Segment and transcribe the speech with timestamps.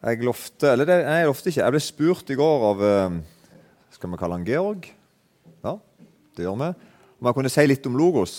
[0.00, 1.60] Jeg lovte Eller det, nei, jeg lovte ikke.
[1.60, 3.18] Jeg ble spurt i går av eh,
[3.92, 4.88] Skal vi kalle han Georg?
[5.60, 5.74] Ja,
[6.36, 6.70] det gjør vi.
[7.20, 8.36] Om jeg kunne si litt om logos.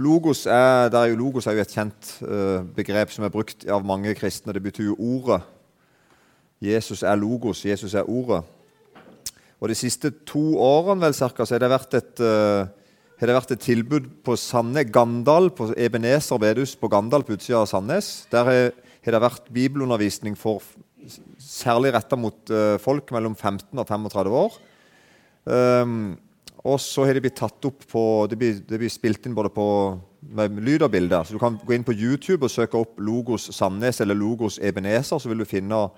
[0.00, 3.84] Logos er, er jo, logos er jo et kjent uh, begrep som er brukt av
[3.84, 4.54] mange kristne.
[4.56, 5.42] Det betyr jo ordet.
[6.64, 7.60] Jesus er logos.
[7.68, 8.40] Jesus er ordet.
[9.60, 12.64] Og De siste to årene vel, cirka, så har det vært et, uh,
[13.20, 17.68] det vært et tilbud på Sandnes, Gandal, på Ebenezer bedehus på Gandal på utsida av
[17.68, 18.14] Sandnes.
[18.32, 18.72] Der har
[19.04, 20.64] har det vært bibelundervisning for
[21.40, 24.58] særlig retta mot uh, folk mellom 15 og 35 år.
[25.44, 26.14] Um,
[26.64, 29.50] og så har de blitt tatt opp på Det blir, det blir spilt inn både
[29.52, 29.66] på
[30.34, 31.24] med lyd og bilder.
[31.24, 35.20] Så Du kan gå inn på YouTube og søke opp Logos Sandnes eller Logos Ebenezer,
[35.20, 35.88] så vil du finne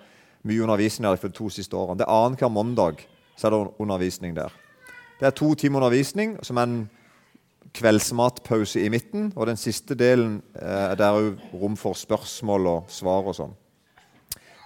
[0.46, 2.00] mye undervisning der for de to siste årene.
[2.00, 4.52] Det er annenhver mandag så er det undervisning der.
[5.20, 6.90] Det er to timer undervisning som er en
[7.76, 9.30] kveldsmatpause i midten.
[9.36, 13.54] Og den siste delen eh, der er jo rom for spørsmål og svar og sånn.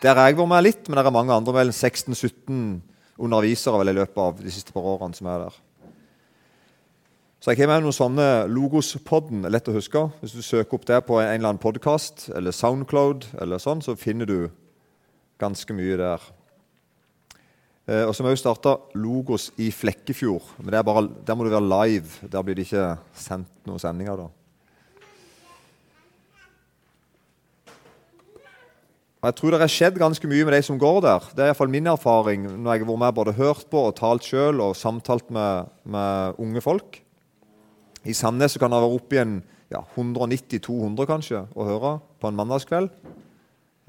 [0.01, 2.79] Der har jeg vært med litt, men det er mange andre, vel 16-17
[3.21, 5.59] undervisere vel, i løpet av de siste par årene som er der.
[7.41, 10.03] Så jeg har med noen sånne Logospodden, lett å huske.
[10.21, 13.97] Hvis du søker opp det på en eller annen podkast eller Soundcloud, eller sånn, så
[13.97, 14.39] finner du
[15.41, 16.27] ganske mye der.
[17.91, 20.53] Eh, og så har vi starta Logos i Flekkefjord.
[20.63, 22.29] Men bare, der må du være live.
[22.31, 24.21] Der blir det ikke sendt noen sendinger.
[24.21, 24.29] da.
[29.21, 31.27] Jeg tror det har skjedd ganske mye med de som går der.
[31.35, 34.25] Det er iallfall min erfaring når jeg har vært med både hørt på og talt
[34.25, 37.03] sjøl og samtalt med, med, unge folk.
[38.07, 42.39] I Sandnes kan det være opp igjen en ja, 190-200 kanskje å høre på en
[42.39, 42.89] mandagskveld.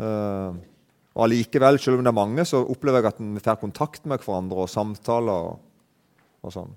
[0.01, 0.59] Uh,
[1.11, 4.23] og allikevel, selv om det er mange, så opplever jeg at vi får kontakt med
[4.23, 5.49] hverandre og samtaler.
[5.51, 5.59] og,
[6.41, 6.71] og sånn.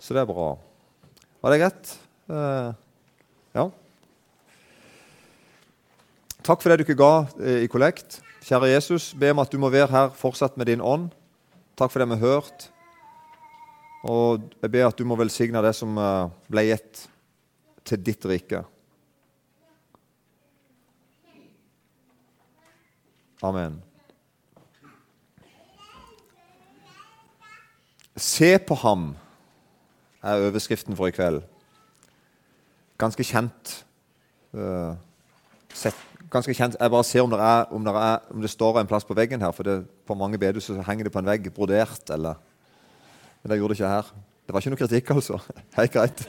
[0.00, 0.54] Så det er bra.
[1.44, 1.90] Var det greit?
[2.32, 2.70] Eh,
[3.58, 3.66] ja.
[6.46, 8.20] Takk for det du ikke ga eh, i kollekt.
[8.46, 11.10] Kjære Jesus, be om at du må være her fortsatt med din ånd.
[11.76, 12.68] Takk for det vi har hørt.
[14.06, 17.04] Og jeg ber at du må velsigne det som eh, ble gitt
[17.86, 18.64] til ditt rike.
[23.42, 23.82] Amen.
[28.16, 29.10] Se på ham
[30.22, 31.42] er overskriften for i kveld.
[32.96, 33.84] Ganske kjent.
[34.56, 34.96] Uh,
[35.74, 35.98] sett
[36.32, 36.76] ganske kjent.
[36.80, 39.16] Jeg bare ser om det, er, om det, er, om det står en plass på
[39.16, 39.52] veggen her.
[39.52, 42.10] For det, på mange bedehus henger det på en vegg, brodert.
[42.10, 42.40] eller...
[43.42, 44.12] Men det gjorde det ikke her.
[44.46, 45.38] Det var ikke noe kritikk, altså.
[45.78, 46.24] Helt greit.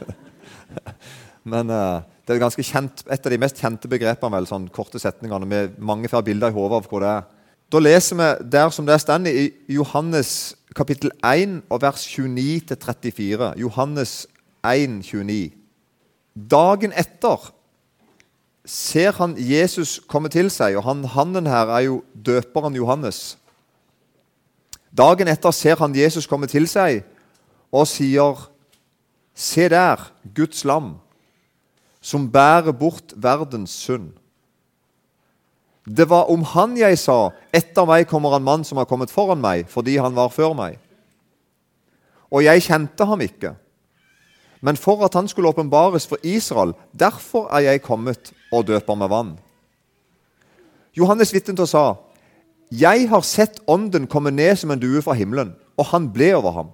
[1.47, 4.99] Men uh, det er ganske kjent, et av de mest kjente begrepene, vel, sånn korte
[4.99, 7.27] setningene med mange flere bilder i hodet av hvor det er.
[7.71, 10.31] Da leser vi der som det står i Johannes
[10.75, 13.53] kapittel 1 og vers 29-34.
[13.59, 14.13] Johannes
[14.63, 15.51] 1, 29.
[16.51, 17.49] Dagen etter
[18.67, 23.37] ser han Jesus komme til seg, og han, hannen her er jo døperen Johannes.
[24.91, 27.03] Dagen etter ser han Jesus komme til seg
[27.71, 28.47] og sier,
[29.37, 30.97] 'Se der, Guds lam,
[32.07, 34.15] som bærer bort verdens synd.'
[35.87, 39.41] Det var om han jeg sa, 'Etter meg kommer en mann som har kommet foran
[39.43, 40.79] meg', fordi han var før meg.
[42.31, 43.55] Og jeg kjente ham ikke
[44.61, 46.73] men for at han skulle åpenbares for Israel.
[46.99, 49.37] Derfor er jeg kommet og døper med vann.
[50.97, 51.93] Johannes vitnet og sa,
[52.71, 56.51] 'Jeg har sett Ånden komme ned som en due fra himmelen', og han ble over
[56.51, 56.67] ham.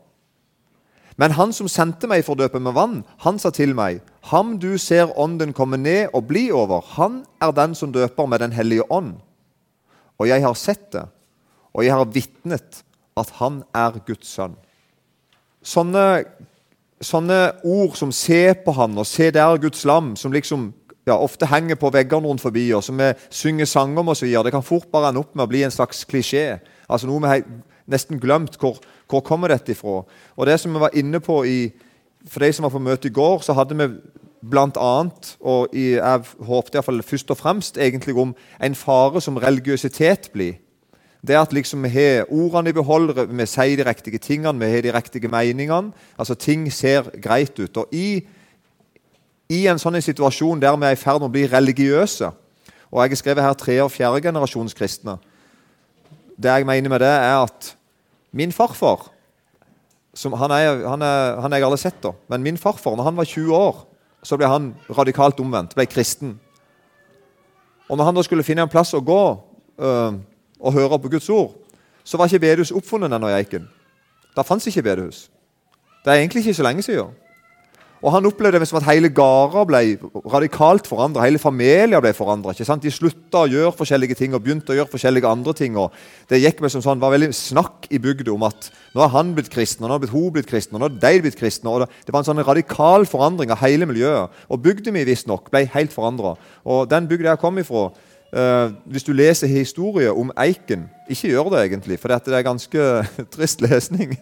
[1.17, 4.59] Men han som sendte meg for å døpe med vann, han sa til meg, 'Ham
[4.59, 8.51] du ser Ånden komme ned og bli over, han er den som døper med Den
[8.51, 9.21] hellige ånd.'
[10.19, 11.05] Og jeg har sett det,
[11.73, 12.83] og jeg har vitnet
[13.17, 14.55] at han er Guds sønn.
[15.63, 16.23] Sånne
[17.03, 20.73] sånne ord som 'se på han' og 'se der Guds lam', som liksom
[21.07, 24.51] ja, ofte henger på veggene rundt forbi, og som vi synger sanger om osv., det
[24.51, 26.59] kan fort bare ende opp med å bli en slags klisjé.
[26.89, 27.41] Altså Noe vi har
[27.87, 28.57] nesten glemt.
[28.57, 28.77] Hvor,
[29.13, 30.01] hvor kommer dette ifra?
[30.35, 31.71] Og det som vi var inne på i,
[32.23, 33.83] For de som var på møte i går, så hadde vi
[34.79, 40.53] annet, og jeg håpte iallfall først og fremst egentlig om en fare som religiøsitet blir
[41.27, 44.81] det at liksom vi har ordene i behold, vi sier de riktige tingene, vi har
[44.81, 45.93] de riktige meningene.
[46.17, 47.77] altså Ting ser greit ut.
[47.77, 48.25] Og i,
[49.49, 52.31] i en sånn situasjon der vi er i ferd med å bli religiøse
[52.91, 55.17] Og jeg har skrevet her tre- og fjerdegenerasjons kristne.
[56.37, 57.75] Det jeg mener med det, er at
[58.33, 59.09] min farfar
[60.13, 62.13] som, han, er, han, er, han er jeg aldri sett, da.
[62.29, 63.79] Men min farfar, når han var 20 år,
[64.23, 65.73] så ble han radikalt omvendt.
[65.77, 66.35] Ble kristen.
[67.89, 69.23] Og når han da skulle finne en plass å gå
[69.81, 70.19] øh,
[70.59, 71.55] og høre på Guds ord,
[72.03, 73.65] så var ikke bedehus oppfunnet ennå i Eiken.
[74.35, 75.27] Da fantes ikke bedehus.
[76.05, 77.11] Det er egentlig ikke så lenge siden.
[78.03, 79.81] Og Han opplevde det som at hele gårder ble
[80.27, 81.23] radikalt forandra.
[81.23, 82.51] Hele familier ble forandra.
[82.51, 85.77] De slutta å gjøre forskjellige ting og begynte å gjøre forskjellige andre ting.
[85.79, 85.95] og
[86.27, 89.31] Det gikk med som sånn, var veldig snakk i bygda om at nå er han
[89.33, 91.69] blitt kristen, og nå er hun blitt kristen, og nå er de blitt kristne.
[91.69, 94.29] og Det var en sånn radikal forandring av hele miljøet.
[94.51, 96.35] Og bygda mi visstnok ble helt forandra.
[96.91, 97.93] Den bygda jeg kom ifra,
[98.33, 102.85] Uh, hvis du leser historie om Eiken Ikke gjør det, egentlig, for det er ganske
[103.35, 104.15] trist lesning.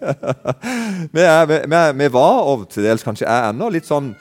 [1.16, 4.12] vi, er, vi, vi, var, og til dels kanskje er ennå, litt sånn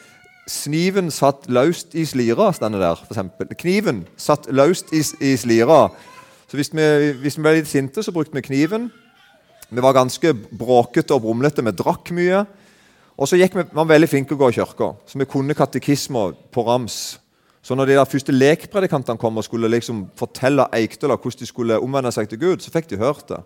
[0.50, 3.02] Sniven satt løst i slira, står det der.
[3.02, 3.50] For eksempel.
[3.58, 5.84] Kniven satt løst i, i slira.
[6.50, 6.86] Så hvis vi,
[7.22, 8.88] hvis vi, ble litt sinte, så brukte vi kniven.
[9.70, 11.62] Vi var ganske bråkete og brumlete.
[11.62, 12.42] Vi drakk mye.
[13.14, 15.54] Og så gikk vi, var veldig flinke til å gå i kirka, så vi kunne
[15.54, 17.20] katekismer på rams.
[17.62, 21.80] Så når de der første lekpredikantene kom og skulle liksom fortelle Eikdøla hvordan de skulle
[21.80, 23.40] omvende seg til Gud, så fikk de hørt det.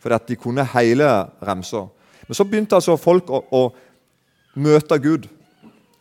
[0.00, 1.08] Fordi at de kunne hele
[1.44, 1.84] remsa.
[2.28, 3.62] Men så begynte altså folk å, å
[4.56, 5.28] møte Gud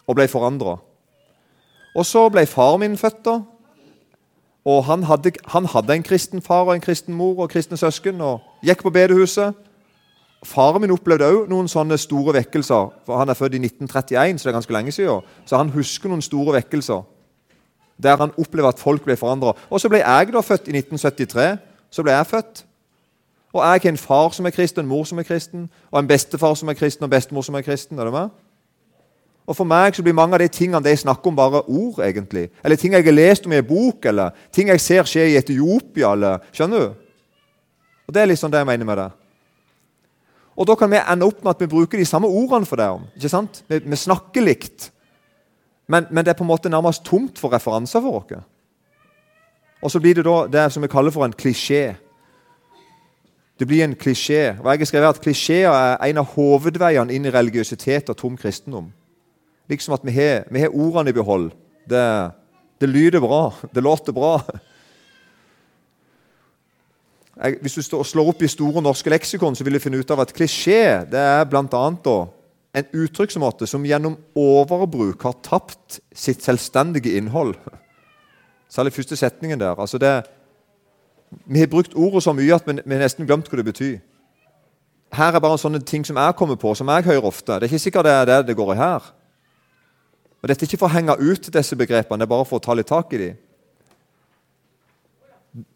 [0.08, 0.78] og ble forandra.
[1.96, 3.26] Og så ble far min født.
[3.26, 3.42] da.
[4.66, 8.22] Og han hadde, han hadde, en kristen far og en kristen mor og kristne søsken
[8.22, 9.54] og gikk på bedehuset.
[10.46, 12.92] Faren min opplevde òg noen sånne store vekkelser.
[13.06, 15.22] for Han er født i 1931, så det er ganske lenge siden.
[15.46, 17.04] Så han husker noen store vekkelser
[18.04, 19.54] der han opplever at folk ble forandra.
[19.70, 21.58] Og så ble jeg da født i 1973.
[21.92, 22.66] Så ble jeg født.
[23.54, 26.08] Og jeg har en far som er kristen, en mor som er kristen, og en
[26.08, 28.00] bestefar som er kristen, og bestemor som er kristen.
[28.00, 28.30] er det med?
[29.50, 32.00] Og For meg så blir mange av de tingene de snakker om, bare ord.
[32.06, 32.50] egentlig.
[32.64, 35.38] Eller ting jeg har lest om i en bok, eller ting jeg ser skje i
[35.38, 36.14] Etiopia.
[36.14, 36.94] eller, Skjønner du?
[38.08, 39.12] Og Det er liksom det jeg mener med det.
[40.56, 43.02] Og Da kan vi ende opp med at vi bruker de samme ordene for det.
[43.16, 43.64] ikke sant?
[43.68, 44.92] Vi, vi snakker likt.
[45.90, 48.44] Men, men, det er på en måte nærmest tomt for referanser for oss.
[49.82, 51.96] Og så blir det da det som vi kaller for en klisjé.
[53.60, 54.56] Det blir en klisjé.
[54.60, 58.38] Og jeg har skrevet at Klisjeer er en av hovedveiene inn i religiøsitet og tom
[58.40, 58.88] kristendom.
[59.70, 61.50] Liksom at vi har, vi har ordene i behold.
[61.90, 62.06] Det,
[62.80, 63.50] det, lyder bra.
[63.76, 64.38] Det låter bra.
[67.36, 70.24] Jeg, hvis du slår opp i Store norske leksikon, så vil du finne ut av
[70.24, 72.18] at klisjé det er blant annet da,
[72.74, 77.56] en uttrykksmåte som gjennom overbruk har tapt sitt selvstendige innhold.
[78.70, 79.80] Særlig første setningen der.
[79.80, 80.14] Altså det,
[81.46, 83.98] vi har brukt ordet så mye at vi, har nesten glemt hva det betyr.
[85.18, 87.58] Her er bare sånne ting som jeg kommer på, som jeg hører ofte.
[87.58, 89.14] Det er ikke sikkert det er det det går i her.
[90.40, 92.64] Og Dette er ikke for å henge ut disse begrepene, det er bare for å
[92.64, 93.40] ta litt tak i dem.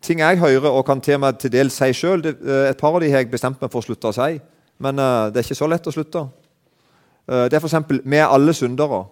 [0.06, 3.02] Ting jeg hører og kan til meg til dels si sjøl, eh, et par av
[3.02, 4.38] de har jeg bestemt meg for å slutte å si.
[4.78, 6.22] Men uh, det er ikke så lett å slutte.
[7.30, 9.06] Eh, det er f.eks.: Vi er alle syndere.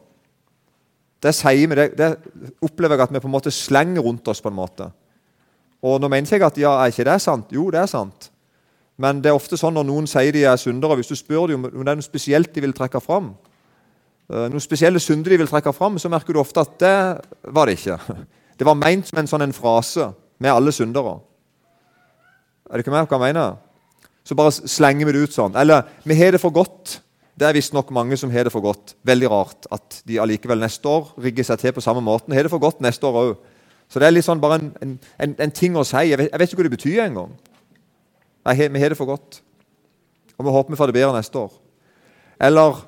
[1.21, 2.15] Det sier vi, det, det,
[2.61, 4.41] opplever jeg at vi på en måte slenger rundt oss.
[4.41, 4.89] på en måte.
[5.81, 7.51] Og Nå mener jeg at ja, er ikke det sant?
[7.51, 8.31] Jo, det er sant.
[8.97, 11.63] Men det er ofte sånn når noen sier de er syndere, hvis du spør dem
[11.65, 13.31] om det er noe spesielt de vil trekke fram,
[14.29, 16.97] eh, noen spesielle synder de vil trekke fram, så merker du ofte at det
[17.53, 17.97] var det ikke.
[18.61, 20.03] Det var ment som en sånn en frase.
[20.37, 21.15] Vi er alle syndere.
[22.69, 23.55] Er det ikke meg hva jeg mener?
[24.21, 25.55] Så bare slenger vi det ut sånn.
[25.57, 26.99] Eller vi har det for godt.
[27.41, 28.93] Det er visstnok mange som har det for godt.
[29.01, 32.35] Veldig rart at de allikevel neste år rigger seg til på samme måten.
[32.37, 33.31] Har det for godt neste år òg.
[33.89, 36.03] Så det er litt sånn bare en, en, en ting å si.
[36.11, 37.31] Jeg vet, jeg vet, ikke hva det betyr engang.
[38.45, 39.39] Vi har det for godt.
[40.37, 41.55] Og vi håper vi får det bedre neste år.
[42.41, 42.85] Eller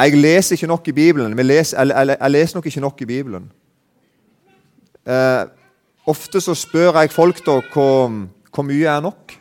[0.00, 1.36] Jeg leser ikke nok i Bibelen.
[1.36, 3.52] Leser, jeg, jeg, jeg leser nok ikke nok i Bibelen.
[5.04, 5.44] Eh,
[6.08, 8.08] ofte så spør jeg folk da hvor,
[8.48, 9.36] hvor mye er nok.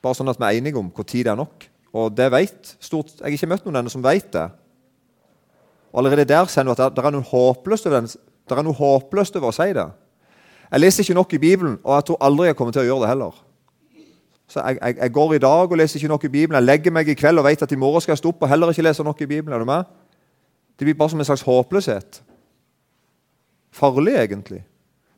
[0.00, 1.68] Bare sånn at vi er enige om hvor tid det er nok.
[1.94, 4.48] Og det vet stort, Jeg har ikke møtt noen ennå som vet det.
[5.92, 7.00] Og Allerede der ser du at det, over,
[8.50, 9.86] det er noe håpløst over å si det.
[10.72, 13.04] Jeg leser ikke nok i Bibelen, og jeg tror aldri jeg kommer til å gjøre
[13.04, 13.36] det heller.
[14.50, 16.58] Så jeg, jeg, jeg, går i dag og leser ikke nok i Bibelen.
[16.58, 18.50] Jeg legger meg i kveld og vet at i morgen skal jeg stå opp og
[18.50, 19.54] heller ikke lese nok i Bibelen.
[19.54, 19.84] Er du med?
[20.78, 22.20] Det blir bare som en slags håpløshet.
[23.74, 24.64] Farlig, egentlig.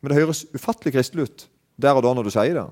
[0.00, 1.47] Men det høres ufattelig kristelig ut
[1.80, 2.66] der og da når du sier det.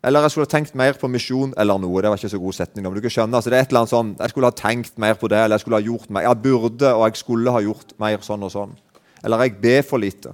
[0.00, 2.00] Eller jeg skulle ha tenkt mer på misjon eller noe.
[2.00, 2.86] Det var ikke så god setning.
[2.86, 4.94] Men du kan skjønne, altså det er et eller annet sånn, Jeg skulle ha tenkt
[5.02, 6.24] mer på det, eller jeg skulle ha gjort mer.
[6.24, 8.72] Jeg burde og jeg skulle ha gjort mer sånn og sånn.
[9.20, 10.32] Eller jeg ber for lite.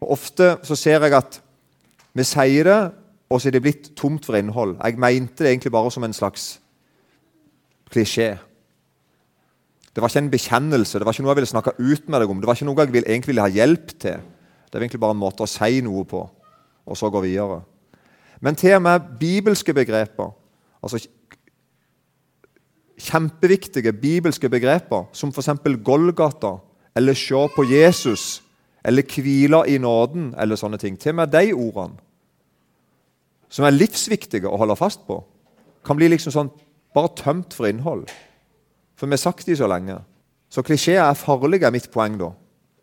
[0.00, 1.40] Og Ofte så ser jeg at
[2.16, 2.80] vi sier det,
[3.28, 4.78] og så er det blitt tomt for innhold.
[4.80, 6.54] Jeg mente det egentlig bare som en slags
[7.92, 8.38] klisjé.
[9.92, 12.32] Det var ikke en bekjennelse, det var ikke noe jeg ville snakke ut med deg
[12.32, 12.40] om.
[12.40, 14.24] Det var ikke noe jeg egentlig ville ha hjelp til.
[14.64, 16.24] Det var egentlig bare en måte å si noe på
[16.88, 17.60] og så gå videre.
[18.40, 20.30] Men til og med bibelske begreper,
[20.82, 21.00] altså
[22.98, 25.48] kjempeviktige bibelske begreper, som f.eks.
[25.84, 26.56] Golgata,
[26.96, 28.42] eller se på Jesus,
[28.84, 30.98] eller hvile i nåden, eller sånne ting.
[30.98, 31.98] Til og med de ordene,
[33.48, 35.22] som er livsviktige å holde fast på,
[35.86, 36.56] kan bli liksom sånn
[36.96, 38.06] Bare tømt for innhold.
[38.96, 39.98] For vi har sagt de så lenge.
[40.48, 42.30] Så klisjeer er farlige, er mitt poeng da.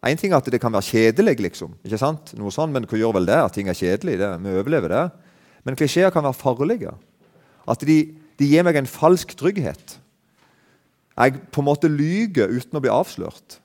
[0.06, 1.74] Én ting er at det kan være kjedelig, liksom.
[1.86, 2.36] ikke sant?
[2.38, 4.20] Noe sånt, Men hva gjør vel det at ting er kjedelig?
[4.22, 5.04] Det, vi overlever det.
[5.66, 6.94] Men klisjeer kan være farlige.
[7.68, 7.98] At de,
[8.38, 9.98] de gir meg en falsk trygghet.
[11.16, 13.58] Jeg på en måte lyger uten å bli avslørt.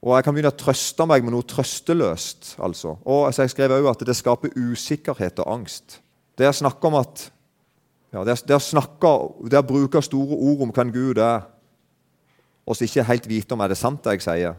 [0.00, 2.54] Og jeg kan begynne å trøste meg med noe trøsteløst.
[2.62, 2.96] altså.
[3.04, 6.00] Og altså, Jeg skrev òg at det skaper usikkerhet og angst.
[6.38, 7.26] Det å snakke om at
[8.10, 9.10] ja, det, er, det, er snakke,
[9.50, 11.44] det å bruke store ord om hvem Gud er,
[12.70, 14.58] og så ikke helt vite om er det sant det jeg sier,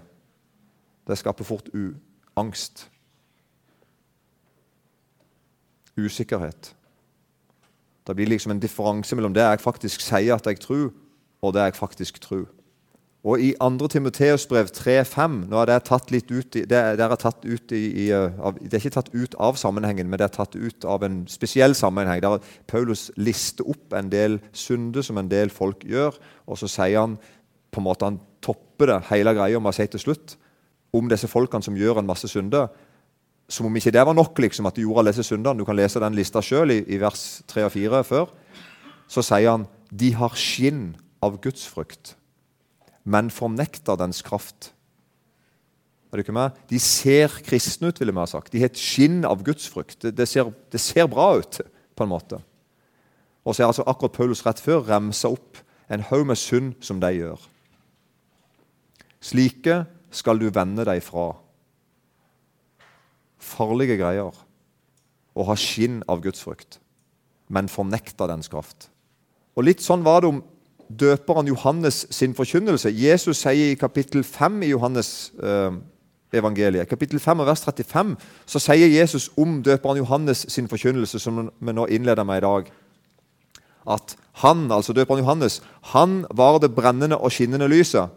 [1.07, 1.69] det skaper fort
[2.35, 2.89] angst.
[5.95, 6.73] Usikkerhet.
[8.07, 10.89] Det blir liksom en differanse mellom det jeg faktisk sier at jeg tror,
[11.41, 12.49] og det jeg faktisk tror.
[13.23, 13.87] Og i 2.
[13.87, 17.81] Timoteus brev 3,5 Nå er det tatt litt ut, i, det, er tatt ut i,
[18.07, 21.05] i, av, det er ikke tatt ut av sammenhengen, men det er tatt ut av
[21.05, 22.23] en spesiell sammenheng.
[22.23, 26.17] Der Paulus lister opp en del synder som en del folk gjør,
[26.49, 27.19] og så sier han
[27.71, 30.35] på en måte han topper det hele greia med å si til slutt
[30.95, 32.67] om disse folkene som gjør en masse synder.
[33.51, 35.59] Som om ikke det var nok liksom, at de gjorde disse syndene.
[35.59, 38.33] Du kan lese den lista sjøl i, i vers 3 og 4 før.
[39.11, 42.15] Så sier han de har skinn av Guds frykt,
[43.03, 44.71] men fornekter dens kraft.
[46.11, 46.55] Er du ikke med?
[46.67, 48.51] De ser kristne ut, ville vi ha sagt.
[48.51, 50.01] De har et skinn av gudsfrykt.
[50.03, 51.61] Det, det, ser, det ser bra ut,
[51.95, 52.41] på en måte.
[53.47, 55.61] Og så er altså akkurat Paulus rett før remsa opp
[55.91, 57.39] en haug med synd som de gjør.
[59.21, 61.31] Slike skal du vende deg fra.
[63.41, 64.33] Farlige greier.
[65.31, 66.81] Å ha skinn av gudsfrykt,
[67.47, 68.89] men fornekter dens kraft.
[69.55, 70.41] Og Litt sånn var det om
[70.91, 72.91] døperen Johannes sin forkynnelse.
[72.91, 75.77] Jesus sier i kapittel 5 i Johannes eh,
[76.35, 78.15] evangeliet, kapittel 5 og vers 35,
[78.47, 82.71] så sier Jesus om døperen Johannes sin forkynnelse, som vi nå innleder med i dag,
[83.91, 85.61] at han, altså døperen Johannes,
[85.95, 88.11] han var det brennende og skinnende lyset.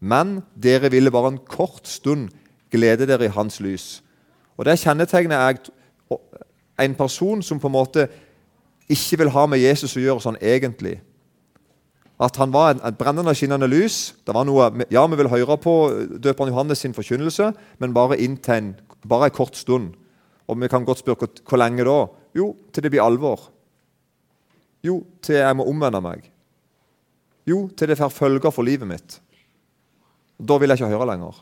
[0.00, 2.28] Men dere ville bare en kort stund
[2.70, 4.02] glede dere i hans lys.
[4.56, 5.58] Og Det kjennetegner jeg
[6.78, 8.08] en person som på en måte
[8.88, 11.00] ikke vil ha med Jesus å gjøre sånn egentlig
[12.18, 14.14] at han var et brennende skinnende lys.
[14.26, 15.74] Det var noe, ja, Vi vil høre på
[16.18, 18.74] døperen Johannes sin forkynnelse, men bare inntil en,
[19.08, 19.94] bare en kort stund.
[20.48, 22.06] Og vi kan godt spørre hvor lenge da?
[22.34, 23.50] Jo, til det blir alvor.
[24.82, 26.30] Jo, til jeg må omvende meg.
[27.46, 29.20] Jo, til det får følger for livet mitt.
[30.38, 31.38] Da vil jeg ikke høre lenger.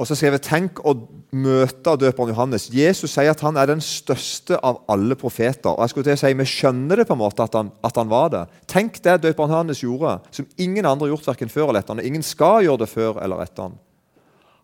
[0.00, 0.94] Og så skriver jeg, Tenk å
[1.36, 2.70] møte døperen Johannes.
[2.72, 5.74] Jesus sier at han er den største av alle profeter.
[5.74, 8.00] Og jeg skulle til å si, Vi skjønner det på en måte at han, at
[8.00, 8.42] han var det.
[8.72, 12.00] Tenk det døperen Johannes gjorde, som ingen andre har gjort verken før eller etter han,
[12.00, 13.78] og ingen skal gjøre det før eller etter han.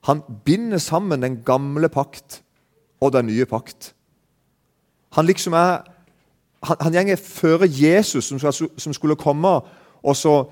[0.08, 2.40] Han binder sammen den gamle pakt
[3.02, 3.92] og den nye pakt.
[5.16, 5.84] Han liksom er
[6.58, 8.40] Han, han gjenger føre Jesus, som,
[8.76, 9.60] som skulle komme,
[10.02, 10.48] og så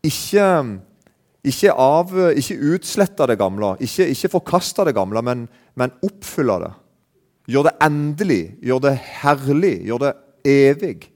[0.00, 0.46] ikke
[1.44, 5.46] ikke, av, ikke utslette det gamle, ikke, ikke forkaste det gamle, men,
[5.76, 6.70] men oppfylle det.
[7.52, 10.12] Gjør det endelig, gjør det herlig, gjør det
[10.48, 11.10] evig.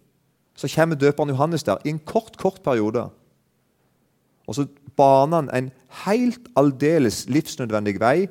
[0.59, 3.07] Så kommer døperen Johannes der i en kort, kort periode.
[4.49, 4.67] Og så
[4.99, 5.71] baner han en
[6.05, 8.27] helt aldeles livsnødvendig vei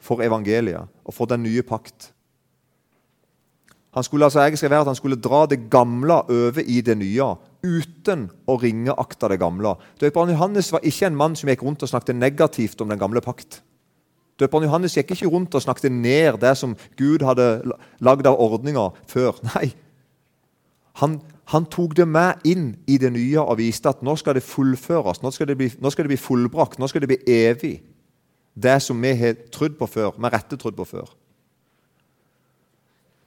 [0.00, 2.12] for evangeliet og for den nye pakt.
[3.96, 7.30] Han skulle altså egentlig være at han skulle dra det gamle over i det nye
[7.64, 9.74] uten å ringeakte det gamle.
[10.00, 13.22] Døperen Johannes var ikke en mann som gikk rundt og snakket negativt om den gamle
[13.24, 13.62] pakt.
[14.38, 17.48] Døperen Johannes gikk ikke rundt og snakket ned det som Gud hadde
[18.04, 19.40] lagd av ordninger før.
[19.54, 19.72] Nei.
[21.00, 24.46] Han, han, tok det med inn i det nye og viste at nå skal det
[24.46, 25.22] fullføres.
[25.22, 26.78] Nå skal det bli, nå skal det bli fullbrakt.
[26.78, 27.78] Nå skal det bli evig.
[28.58, 31.10] Det som vi har trodd på før, med rette trodd på før.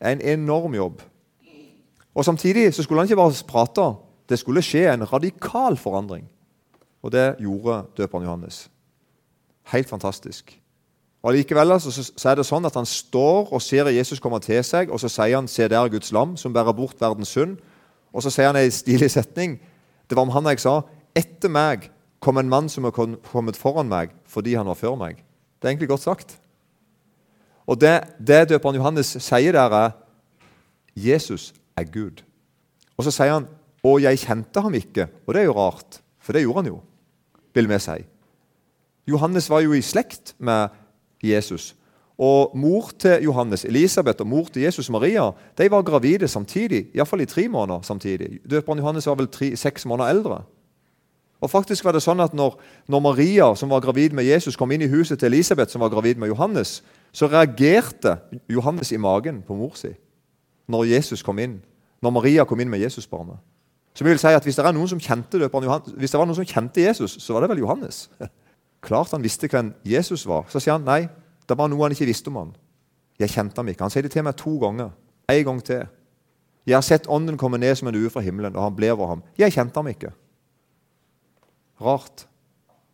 [0.01, 1.01] Er en enorm jobb.
[2.15, 3.93] Og Samtidig så skulle han ikke bare prate.
[4.29, 6.25] Det skulle skje en radikal forandring.
[7.01, 8.71] Og det gjorde døperen Johannes.
[9.71, 10.61] Helt fantastisk.
[11.23, 14.63] Og Likevel så, så er det sånn at han står og ser Jesus komme til
[14.65, 17.61] seg, og så sier han 'Se der Guds lam, som bærer bort verdens synd'.
[18.13, 19.59] Og så sier han en stilig setning.
[20.09, 20.81] Det var om han jeg sa
[21.15, 25.21] 'Etter meg kom en mann som har kommet foran meg fordi han var før meg'.
[25.61, 26.40] Det er egentlig godt sagt.
[27.71, 29.91] Og Det, det døperen Johannes sier der, er
[30.95, 32.19] Jesus er Gud.
[32.97, 33.47] Og så sier han
[33.83, 35.07] 'Og jeg kjente ham ikke'.
[35.27, 36.81] Og det er jo rart, for det gjorde han jo,
[37.53, 38.03] vil vi si.
[39.07, 40.69] Johannes var jo i slekt med
[41.23, 41.75] Jesus.
[42.17, 47.21] Og Mor til Johannes, Elisabeth og mor til Jesus Maria de var gravide samtidig, iallfall
[47.21, 48.39] i tre måneder samtidig.
[48.49, 50.43] Døperen Johannes var vel tre, seks måneder eldre.
[51.41, 52.59] Og faktisk var det sånn at når,
[52.91, 55.89] når, Maria, som var gravid med Jesus, kom inn i huset til Elisabeth, som var
[55.89, 58.19] gravid med Johannes, så reagerte
[58.49, 59.95] Johannes i magen på mor si
[60.71, 61.61] når Jesus kom inn.
[62.01, 63.37] når Maria kom inn med Jesusbarnet.
[63.93, 66.45] Så vil si at Hvis det, er noen som døperen hvis det var noen som
[66.45, 68.09] kjente Jesus, så var det vel Johannes.
[68.81, 70.45] Klart han visste hvem Jesus var.
[70.49, 71.09] Så sier han nei,
[71.49, 72.55] det var noe han ikke visste om han.
[73.19, 73.83] Jeg kjente ham ikke.
[73.83, 74.89] Han sier det til meg to ganger.
[75.29, 75.85] En gang til.
[76.65, 79.07] Jeg har sett Ånden komme ned som en due fra himmelen, og han ble over
[79.07, 79.23] ham.
[79.37, 80.13] Jeg kjente ham ikke.
[81.81, 82.25] Rart.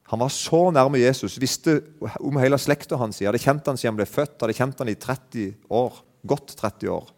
[0.08, 1.82] Han var så nærme Jesus, visste
[2.24, 3.20] om hele slekta hans.
[3.20, 6.00] Hadde kjent han siden han ble født, hadde kjent han i 30 år.
[6.28, 7.10] Godt 30 år.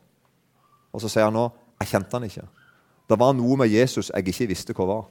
[0.93, 1.49] Og så sier han nå
[1.79, 2.43] jeg kjente han ikke.
[3.09, 5.05] Det var noe med Jesus jeg ikke visste hva var.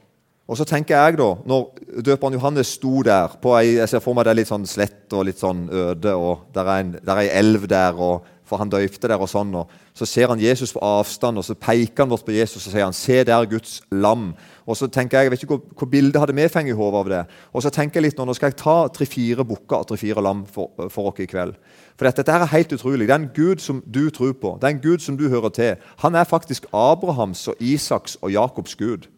[0.48, 1.64] Og så tenker jeg da, Når
[2.04, 5.12] døperen Johannes sto der på ei, Jeg ser for meg det er litt sånn slett
[5.12, 9.08] og litt sånn øde, og der er en, ei elv der, og, for han døypte
[9.08, 9.20] der.
[9.20, 12.32] og sånn, og Så ser han Jesus på avstand, og så peker han bort på
[12.32, 14.34] Jesus og sier han, se der Guds lam.
[14.66, 17.08] Og så tenker Jeg jeg vet ikke hvor, bildet hadde vi fengt i hodet av
[17.08, 17.26] det.
[17.52, 20.46] Og så tenker jeg litt nå, nå skal jeg ta tre-fire bukker og tre-fire lam
[20.46, 21.54] for, dere i kveld.
[21.98, 23.08] For dette, dette er helt utrolig.
[23.08, 24.56] Det er en Gud som du tror på.
[24.60, 25.76] Det er en Gud som du hører til.
[25.98, 29.08] Han er faktisk Abrahams og Isaks og Jakobs Gud.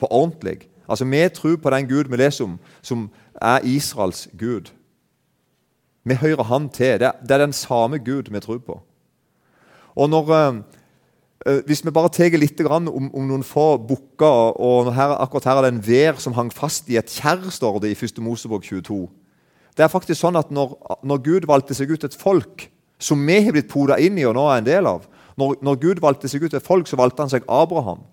[0.00, 0.68] På ordentlig.
[0.88, 3.10] Altså, Vi tror på den Gud vi leser om, som
[3.40, 4.72] er Israels Gud.
[6.04, 7.00] Vi hører han til.
[7.00, 8.80] Det er, den samme Gud vi tror på.
[9.96, 10.30] Og når,
[11.46, 15.56] øh, Hvis vi bare tar litt om, om, noen få bukker og her, Akkurat her
[15.56, 18.18] er det en vær som hang fast i et kjerr, står det i 1.
[18.18, 19.08] Mosebok 22.
[19.76, 23.40] Det er faktisk sånn at når, når, Gud valgte seg ut et folk som vi
[23.42, 25.06] har blitt poda inn i og nå er en del av
[25.36, 28.04] når, når, Gud valgte seg ut et folk, så valgte han seg Abraham.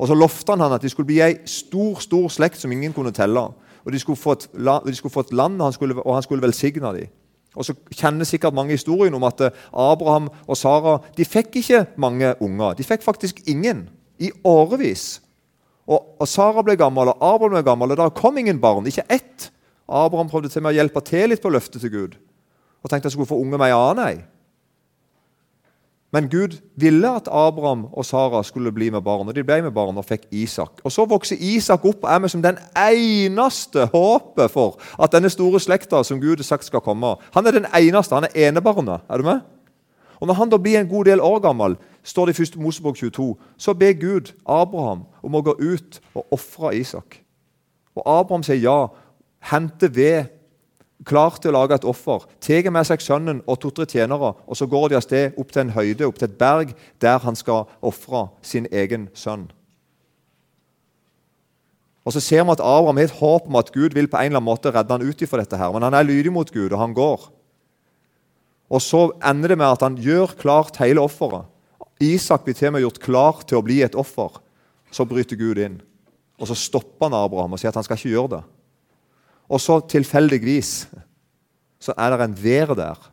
[0.00, 2.94] Og så lovte han han at de skulle bli ei stor stor slekt som ingen
[2.96, 3.42] kunne telle.
[3.86, 4.48] Og De skulle få et,
[4.86, 7.12] de skulle få land, og han skulle, og han skulle velsigne dem.
[7.56, 11.86] Og så kjenner sikkert mange historien om at eh, Abraham og Sara de fikk ikke
[11.96, 12.74] mange unger.
[12.76, 13.86] De fikk faktisk ingen
[14.18, 15.22] i årevis.
[15.86, 18.86] Og, og Sara ble gammel, og Abraham ble gammel, og da kom ingen barn.
[18.86, 19.50] Ikke ett.
[19.88, 22.16] Abraham prøvde til med å hjelpe til litt på løftet til Gud
[22.86, 24.18] og tenkte jeg skulle få unge med ei annen ei.
[26.16, 29.74] Men Gud ville at Abraham og Sara skulle bli med barn, og de ble med
[29.76, 30.80] barn og fikk Isak.
[30.84, 35.28] Og Så vokser Isak opp og er med som den eneste håpet for at denne
[35.28, 37.18] store slekta som Gud har sagt skal komme.
[37.34, 39.04] Han er den eneste, han er enebarnet.
[39.10, 39.40] Er du med?
[40.20, 42.56] Og Når han da blir en god del år gammel, står det i 1.
[42.56, 47.20] Mosebok 22, så ber Gud Abraham om å gå ut og ofre Isak.
[47.96, 48.86] Og Abraham sier ja,
[49.52, 50.24] henter ved,
[51.04, 54.68] klar til å lage et offer, tar med seg sønnen og to-tre tjenere, og så
[54.70, 57.66] går de av sted opp til en høyde, opp til et berg, der han skal
[57.84, 59.50] ofre sin egen sønn.
[62.06, 64.30] Og Så ser vi at Abraham har et håp om at Gud vil på en
[64.30, 65.56] eller annen måte redde han ut ifra dette.
[65.56, 67.32] her, Men han er lydig mot Gud, og han går.
[68.70, 71.46] Og Så ender det med at han gjør klart hele offeret.
[72.00, 74.38] Isak blir til og med gjort klar til å bli et offer.
[74.92, 75.82] Så bryter Gud inn.
[76.38, 78.42] Og Så stopper han Abraham og sier at han skal ikke gjøre det.
[79.48, 80.88] Og så tilfeldigvis
[81.78, 83.12] så er det en vær der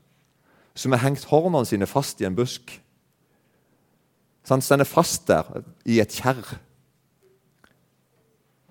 [0.76, 2.82] som har hengt hornene sine fast i en busk.
[4.44, 6.56] Så han stender fast der i et kjerr.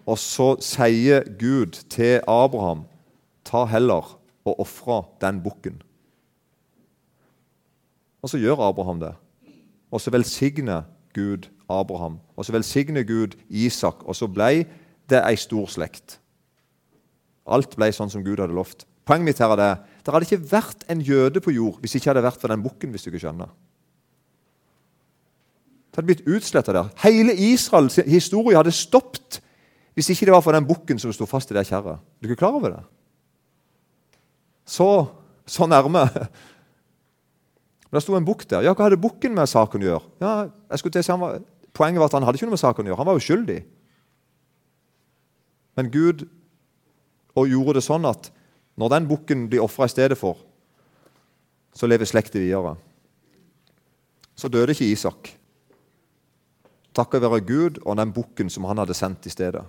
[0.06, 2.84] Og så sier Gud til Abraham,
[3.46, 5.78] ta heller og ofre den bukken.
[8.22, 9.14] Og så gjør Abraham det.
[9.90, 10.82] Og så velsigner
[11.14, 12.18] Gud Abraham.
[12.36, 14.02] Og så velsigner Gud Isak.
[14.02, 14.64] Og så ble
[15.10, 16.18] det ei stor slekt.
[17.46, 18.86] Alt ble sånn som Gud hadde lovt.
[19.08, 22.00] Poenget mitt her er det det hadde ikke vært en jøde på jord hvis det
[22.00, 22.90] ikke hadde vært for den bukken.
[22.90, 23.50] hvis du ikke skjønner.
[25.92, 26.88] Det hadde blitt utsletta der.
[27.04, 29.40] Hele Israels historie hadde stoppet
[29.94, 32.00] hvis ikke det var for den bukken som sto fast i det kjerret.
[32.00, 32.82] Er du ikke klar over det?
[34.64, 34.88] Så,
[35.46, 36.06] så nærme.
[37.92, 38.64] Men det sto en bukk der.
[38.64, 40.12] Ja, Hva hadde bukken med saken å gjøre?
[40.22, 40.32] Ja,
[40.72, 41.42] jeg skulle til å si var,
[41.76, 43.00] Poenget var at han hadde ikke noe med saken å gjøre.
[43.00, 43.58] Han var uskyldig.
[45.76, 46.24] Men Gud
[47.36, 48.30] og gjorde det sånn at
[48.80, 50.38] når den bukken blir ofra i stedet for,
[51.72, 52.74] så lever slekta videre.
[54.36, 55.32] Så døde ikke Isak.
[56.92, 59.64] Takket være Gud og den bukken som han hadde sendt i stedet.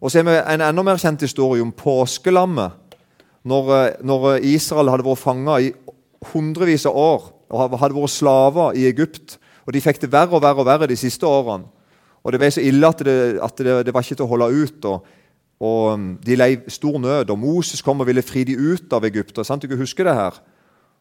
[0.00, 2.84] Og så har vi en enda mer kjent historie om påskelammet.
[3.46, 5.72] Når, eh, når Israel hadde vært fanga i
[6.32, 9.38] hundrevis av år og hadde vært slaver i Egypt.
[9.66, 11.64] Og De fikk det verre og verre og verre de siste årene.
[12.24, 14.50] Og Det ble så ille at det, at det, det var ikke til å holde
[14.50, 14.84] ut.
[14.84, 15.04] og
[15.60, 19.04] og um, De lei stor nød, og Moses kom og ville fri de ut av
[19.08, 19.40] Egypt.
[19.46, 19.64] Sant?
[19.64, 20.40] Du husker det her?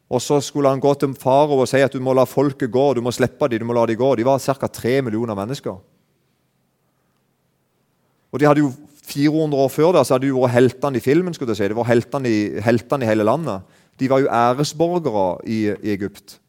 [0.10, 2.94] Og Så skulle han gå til farao og si at du må la folket gå,
[2.94, 4.16] du må slippe dem, du må la dem gå.
[4.16, 4.68] De var ca.
[4.68, 5.76] tre millioner mennesker.
[8.32, 8.72] Og de hadde jo
[9.06, 11.34] 400 år før da, så hadde de vært heltene i filmen.
[11.34, 11.68] skulle jeg si.
[11.68, 13.62] De var heltene i, heltene i hele landet.
[14.00, 16.40] De var jo æresborgere i, i Egypt.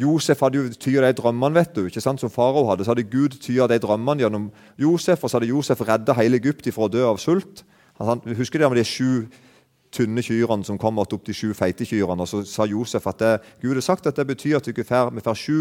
[0.00, 2.86] Josef hadde jo tyr de drømmene vet du, ikke sant, som farao hadde.
[2.86, 4.48] Så hadde Gud tyr de drømmene gjennom
[4.80, 7.64] Josef, og så hadde Josef redda hele Egypt fra å dø av sult.
[8.00, 9.26] Han, husker dere de sju
[9.92, 12.22] tynne kyrne som kom opp de sju feite kyrne?
[12.24, 15.42] Og så sa Josef at det, Gud har sagt at det betyr at vi får
[15.44, 15.58] sju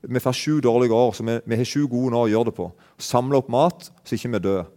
[0.00, 2.54] vi får sju dårlige år, så vi, vi har sju gode år å gjøre det
[2.54, 2.68] på.
[3.02, 4.68] Samle opp mat, så ikke vi dør.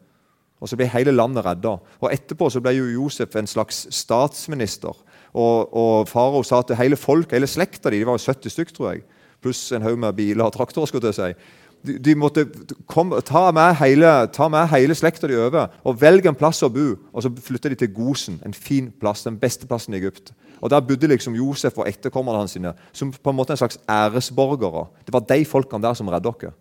[0.62, 1.76] Og Så ble hele landet redda.
[2.02, 4.94] Og Etterpå så ble jo Josef en slags statsminister.
[5.34, 8.74] Og, og Farao sa til hele folk, hele slekta de, de var jo 70 stykk,
[8.76, 9.04] tror jeg,
[9.42, 10.90] pluss en haug med biler og traktorer.
[10.90, 11.58] skulle jeg si.
[11.82, 12.46] De, de måtte
[12.86, 16.70] kom, ta med hele, ta med hele slekta de over og velge en plass å
[16.70, 16.94] bo.
[17.14, 20.34] Og så flytta de til Gosen, en fin plass, den beste plassen i Egypt.
[20.62, 23.80] Og Der bodde liksom Josef og etterkommerne hans sine, som på en måte en slags
[23.90, 24.86] æresborgere.
[25.06, 26.54] Det var de folkene der som redda dere.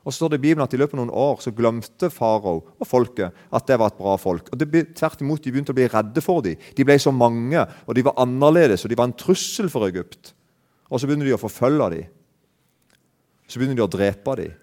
[0.00, 2.62] Og så står det i Bibelen at I løpet av noen år så glemte farao
[2.64, 4.48] og folket at det var et bra folk.
[4.48, 6.56] Og det, Tvert imot, De begynte å bli redde for dem.
[6.76, 10.32] De ble så mange, og de var annerledes, og de var en trussel for Egypt.
[10.88, 12.08] Og så begynner de å forfølge dem.
[13.50, 14.56] Så begynner de å drepe dem.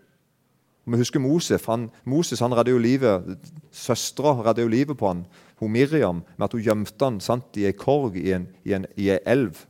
[0.88, 1.66] Og Vi husker Moses.
[1.68, 3.38] Han, Moses han redde jo livet,
[3.76, 5.26] Søstera redde jo livet på han,
[5.60, 8.86] hun Miriam, med at hun gjemte han sant, i ei korg i en, i en,
[8.96, 9.67] i en elv.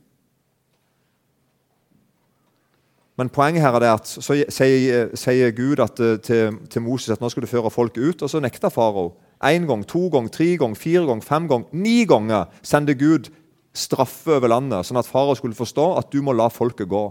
[3.18, 7.30] Men poenget her er at så sier Gud at, eh, til, til, Moses at nå
[7.32, 9.16] skal du føre folk ut, og så nekter farao.
[9.42, 13.30] Én gang, to gang, tre gang, fire gang, fem gang, ni ganger sender Gud
[13.74, 17.02] straffe over landet, sånn at farao skulle forstå at du må la folket gå.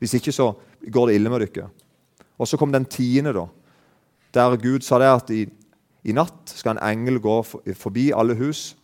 [0.00, 0.52] Hvis ikke så
[0.92, 1.70] går det ille med dere.
[2.40, 3.46] Og så kom den tiende, da,
[4.36, 5.46] der Gud sa det at i,
[6.04, 7.38] i natt skal en engel gå
[7.76, 8.74] forbi alle hus,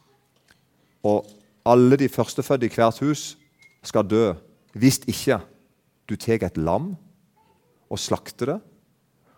[1.05, 1.29] og
[1.69, 3.37] alle de førstefødte i hvert hus
[3.85, 4.33] skal dø.
[4.77, 5.41] Hvis ikke
[6.07, 6.95] du tar et lam
[7.91, 8.61] og slakter det,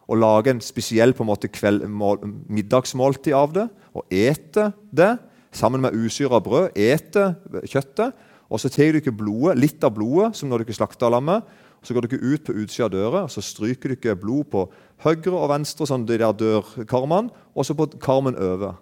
[0.09, 5.19] og lager en spesiell en måte kveld, mål, middagsmåltid av det, og eter det
[5.53, 6.73] sammen med usyra brød.
[6.77, 7.37] Eter
[7.69, 8.17] kjøttet.
[8.49, 11.45] Og så tar dere blodet, litt av blodet, som når dere slakter lammet.
[11.85, 14.65] Så går dere ut på utsida av døra og så stryker dere blod på
[15.05, 18.81] høyre og venstre, sånn de der dørkarmene, og så på karmen over.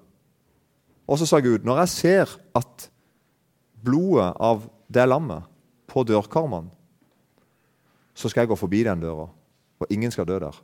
[1.07, 2.87] Og så sa Gud, når jeg ser at
[3.85, 5.45] blodet av det lammet
[5.91, 6.71] på dørkarmene
[8.17, 9.29] så skal jeg gå forbi den døra,
[9.77, 10.57] og ingen skal dø der.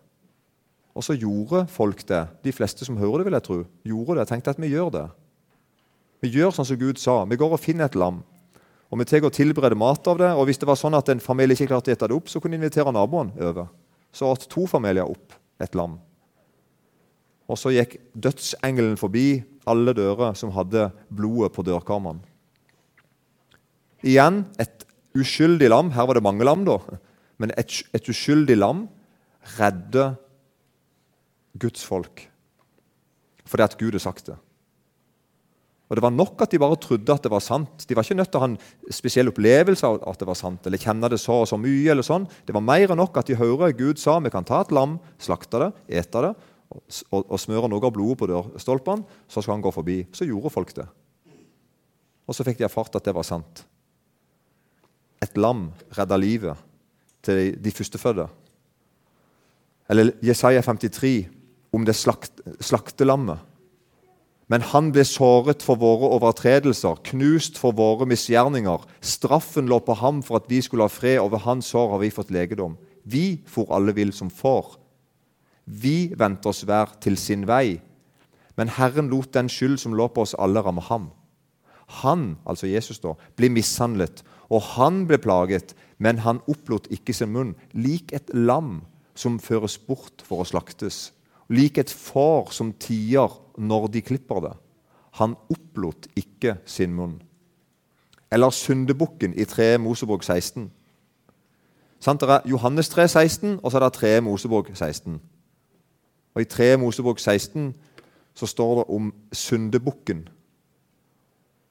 [0.96, 2.24] Og så gjorde folk det.
[2.44, 4.28] De fleste som hører det, vil jeg tro, gjorde det.
[4.28, 5.06] Tenkte at vi gjør det.
[6.22, 7.22] Vi gjør sånn som Gud sa.
[7.28, 8.20] Vi går og finner et lam.
[8.92, 10.30] Og vi tar og tilbereder mat av det.
[10.36, 12.40] Og hvis det var sånn at en familie ikke klarte å spise det opp, så
[12.40, 13.70] kunne de invitere naboen over.
[14.12, 15.32] Så åt to familier opp
[15.64, 15.96] et lam.
[17.48, 22.20] Og så gikk dødsengelen forbi alle dører som hadde blodet på dørkarmene.
[24.02, 24.84] Igjen et
[25.16, 25.92] uskyldig lam.
[25.94, 26.78] Her var det mange lam, da.
[27.42, 28.86] Men et, et uskyldig lam
[29.58, 30.14] redder
[31.58, 32.28] Guds folk
[33.52, 34.38] fordi at Gud har sagt det.
[35.92, 37.82] Og Det var nok at de bare trodde at det var sant.
[37.84, 40.64] De var ikke nødt til å ha en spesiell opplevelse av at det var sant,
[40.64, 41.90] eller kjenne det så og så mye.
[41.92, 42.24] eller sånn.
[42.48, 44.96] Det var mer enn nok at de hører Gud sa vi kan ta et lam,
[45.20, 45.68] slakte det,
[46.00, 46.32] ete det
[46.72, 49.98] og, og, smøre noe av blodet på dørstolpene, så skal han gå forbi.
[50.16, 50.88] Så gjorde folk det.
[52.24, 53.66] Og så fikk de erfart at det var sant.
[55.20, 56.56] Et lam redda livet
[57.22, 58.26] til de førstefødte.
[59.90, 61.28] Eller Jesaja 53
[61.72, 63.40] om det slakt, slaktelammet.
[64.52, 68.84] Men han ble såret for våre overtredelser, knust for våre misgjerninger.
[69.00, 72.02] Straffen lå på ham for at vi skulle ha fred, og ved hans sår har
[72.02, 72.76] vi fått legedom.
[73.08, 74.74] Vi for alle vill som får.
[75.64, 77.80] Vi vendte oss hver til sin vei.
[78.58, 81.08] Men Herren lot den skyld som lå på oss alle, ramme ham.
[82.02, 87.30] Han, altså Jesus, da, ble mishandlet, og han ble plaget, men han opplot ikke sin
[87.30, 88.80] munn, lik et lam
[89.14, 91.12] som føres bort for å slaktes,
[91.52, 94.54] lik et får som tier når de klipper det.
[95.20, 97.20] Han opplot ikke sin munn.
[98.32, 100.70] Eller syndebukken i 3 Mosebok 16.
[102.02, 105.20] Sant, det er Johannes 3, 16, og så er det 3 Mosebok 16.
[106.34, 107.74] Og I 3 Mosebok 16
[108.34, 110.24] så står det om syndebukken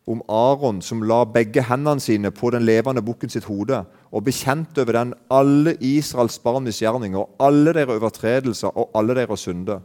[0.09, 4.81] om Aron som la begge hendene sine på den levende bukken sitt hode og bekjente
[4.81, 9.81] over den alle Israels barn misgjerninger, alle deres overtredelser og alle deres synder.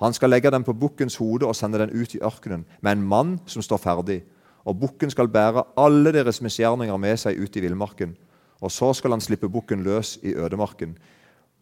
[0.00, 3.02] Han skal legge den på bukkens hode og sende den ut i ørkenen med en
[3.02, 4.22] mann som står ferdig.
[4.64, 8.16] Og bukken skal bære alle deres misgjerninger med seg ut i villmarken.
[8.60, 10.98] Og så skal han slippe bukken løs i ødemarken.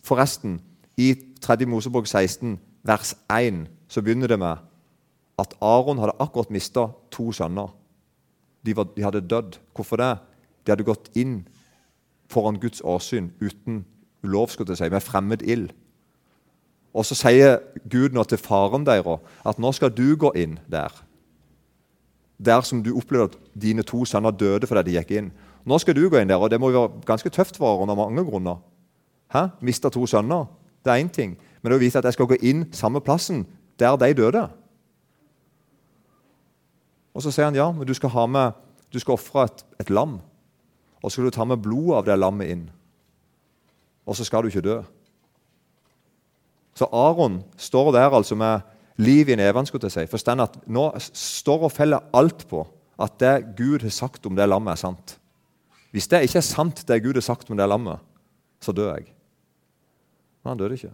[0.03, 0.61] Forresten,
[0.97, 1.66] i 3.
[1.66, 4.57] Mosebok 16, vers 1, så begynner det med
[5.38, 7.78] at Aron hadde akkurat mista to sønner.
[8.66, 9.59] De, var, de hadde dødd.
[9.75, 10.14] Hvorfor det?
[10.66, 11.42] De hadde gått inn
[12.29, 13.85] foran Guds åsyn uten
[14.23, 15.71] lov, skulle jeg si, med fremmed ild.
[16.97, 17.59] Og så sier
[17.90, 20.92] Gud nå til faren deres at nå skal du gå inn der.
[22.38, 25.31] Der som du opplevde at dine to sønner døde fordi de gikk inn.
[25.68, 27.92] Nå skal du gå inn der, og det må jo være ganske tøft for henne
[27.92, 28.61] av mange grunner.
[29.35, 29.49] Hæ?
[29.61, 30.47] Mista to sønner,
[30.85, 31.37] det er én ting.
[31.62, 33.44] Men det å vite at jeg skal gå inn samme plassen
[33.79, 34.47] der de døde
[37.14, 38.53] og Så sier han ja, men du skal, ha
[38.94, 40.21] skal ofre et, et lam.
[41.03, 42.71] Og så skal du ta med blodet av det lammet inn.
[44.07, 44.83] og så skal du ikke dø.
[46.75, 48.61] Så Aron står der altså med
[48.97, 49.66] liv i neven.
[49.66, 50.07] skulle jeg si.
[50.07, 52.66] Forstand at Nå står og feller alt på
[52.99, 55.18] at det Gud har sagt om det lammet, er sant.
[55.90, 57.99] Hvis det ikke er sant, det Gud har sagt om det lammet,
[58.61, 59.12] så dør jeg.
[60.42, 60.90] Men han døde ikke.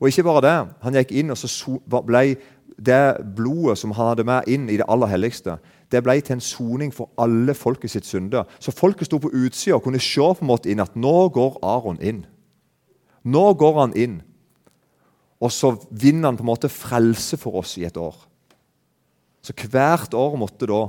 [0.00, 0.72] Og ikke bare det.
[0.82, 2.36] Han gikk inn, og så ble
[2.76, 5.58] det blodet som han hadde med inn i det aller helligste,
[5.92, 8.46] det ble til en soning for alle folket sitt synder.
[8.58, 11.60] Så folket sto på utsida og kunne se på en måte inn at nå går
[11.62, 12.24] Aron inn.
[13.26, 14.20] Nå går han inn.
[15.42, 18.16] Og så vinner han på en måte frelse for oss i et år.
[19.44, 20.86] Så hvert år måtte da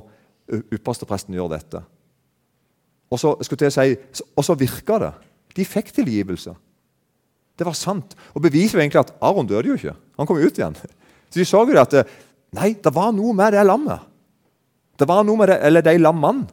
[0.49, 1.83] ypperstepresten gjøre dette.
[3.11, 5.11] Og så, skulle jeg si, og så virka det.
[5.55, 6.53] De fikk tilgivelse.
[7.57, 8.15] Det var sant.
[8.33, 9.95] Og beviset var egentlig at Aron døde jo ikke.
[10.17, 10.75] Han kom ut igjen.
[11.29, 11.95] Så de så jo at
[12.55, 14.05] nei, det var noe med det lammet.
[14.97, 16.47] Det var noe med det, eller de lammene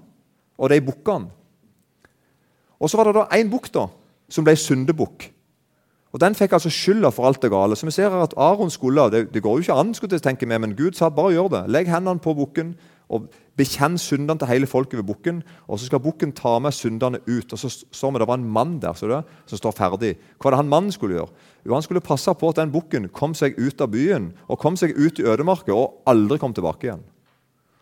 [0.58, 1.30] og de bukkene.
[2.80, 3.70] Og så var det da én bukk
[4.28, 5.30] som ble syndebukk.
[6.14, 7.76] Og Den fikk altså skylda for alt det gale.
[7.76, 10.22] Så vi ser her at Aron skulle, Det, det går jo ikke an, skulle jeg
[10.22, 11.70] tenke meg, men Gud sa bare gjør det.
[11.70, 12.76] Legg hendene på bukken
[13.14, 15.42] og bekjenn syndene til hele folket ved bukken.
[15.68, 17.52] Og så skal bukken ta med syndene ut.
[17.52, 20.14] Og så står vi, Det var en mann der det, som står ferdig.
[20.38, 21.30] Hva var det han mannen skulle gjøre?
[21.66, 24.76] Jo, Han skulle passe på at den bukken kom seg ut av byen og kom
[24.76, 27.04] seg ut i ødemarka og aldri kom tilbake igjen.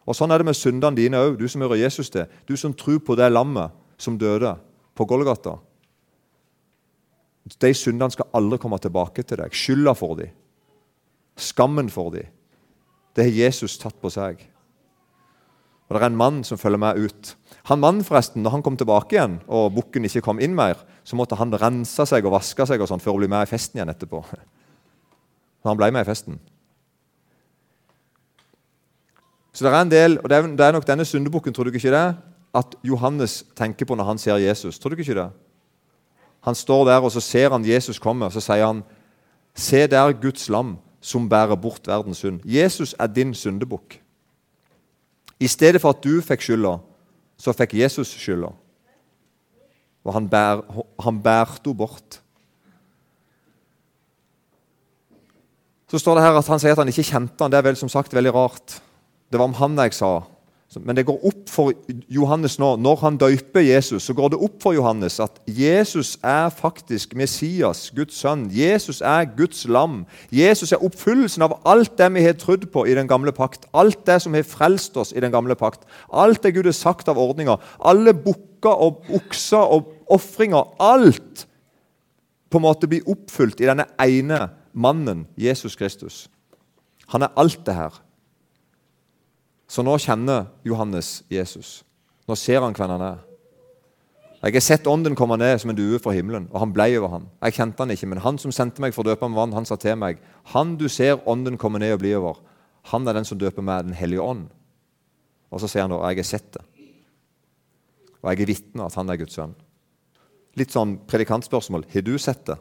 [0.07, 2.27] Og Sånn er det med syndene dine òg, du som hører Jesus til.
[2.47, 4.57] Du som tror på det lammet som døde
[4.95, 5.57] på Golgata.
[7.59, 9.55] De syndene skal aldri komme tilbake til deg.
[9.55, 10.31] Skylda for dem.
[11.37, 12.27] Skammen for dem.
[13.16, 14.52] Det har Jesus tatt på seg.
[15.88, 17.37] Og Det er en mann som følger meg ut.
[17.68, 21.16] Han mannen forresten, når han kom tilbake igjen, og bukken ikke kom inn mer, så
[21.16, 23.79] måtte han rense seg og vaske seg og sånn før å bli med i festen
[23.79, 24.23] igjen etterpå.
[24.25, 26.40] Så han ble med i festen.
[29.53, 31.77] Så det er en del, og det er, det er nok denne syndebukken, tror du
[31.77, 32.07] ikke det?
[32.57, 34.79] At Johannes tenker på når han ser Jesus.
[34.81, 35.29] Tror du ikke det?
[36.42, 38.83] Han står der, og så ser han Jesus komme, og så sier han
[39.55, 42.40] Se der Guds lam som bærer bort verdens synd.
[42.45, 44.02] Jesus er din syndebukk.
[45.43, 46.77] I stedet for at du fikk skylda,
[47.41, 48.53] så fikk Jesus skylda.
[50.03, 50.63] Og han, bær,
[51.03, 52.19] han bærte henne bort.
[55.91, 57.53] Så står det her at Han sier at han ikke kjente han.
[57.53, 58.79] Det er vel som sagt veldig rart.
[59.29, 60.23] Det var om han jeg sa.
[60.81, 61.73] Men det går opp for
[62.09, 62.71] Johannes nå.
[62.81, 67.91] Når han døyper Jesus, så går det opp for Johannes at Jesus er faktisk Messias,
[67.97, 68.47] Guds sønn.
[68.55, 70.03] Jesus er Guds lam.
[70.33, 73.69] Jesus er oppfyllelsen av alt det vi har trodd på i den gamle pakt.
[73.77, 75.85] Alt det som har frelst oss i den gamle pakt.
[76.09, 77.61] Alt det Gud har sagt av ordninger.
[77.81, 80.73] Alle bukker og okser og ofringer.
[80.81, 81.47] Alt
[82.53, 86.27] på en måte blir oppfylt i denne ene mannen, Jesus Kristus.
[87.13, 88.01] Han er alt det her.
[89.73, 91.81] Så nå kjenner Johannes Jesus.
[92.29, 93.21] Nå ser han hvem han er.
[94.43, 97.13] Jeg har sett ånden komme ned som en due fra himmelen, og han blei over
[97.15, 97.29] ham.
[97.47, 99.69] Jeg kjente han ikke, men han som sendte meg for å døpe med vann, han
[99.69, 102.43] sa til meg, han du ser ånden komme ned og bli over,
[102.91, 104.49] han er den som døper meg Den hellige ånd.
[105.55, 106.65] Og så sier han da, jeg har sett det.
[108.19, 109.55] Og jeg er vitne at han er Guds sønn.
[110.59, 111.87] Litt sånn predikantspørsmål.
[111.93, 112.59] Har du sett det?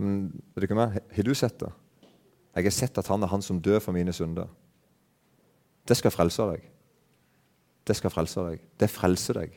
[0.00, 0.98] Er det ikke meg?
[1.14, 1.70] Har du sett det?
[2.56, 4.48] Jeg har sett at han er han som dør for mine synder.
[5.88, 6.66] Det skal frelse deg.
[7.88, 8.60] Det skal frelse deg.
[8.80, 9.56] Det frelser deg.